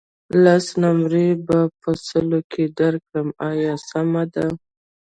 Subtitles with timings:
[0.43, 4.47] لس نمرې به په سلو کې درکړم آیا سمه ده.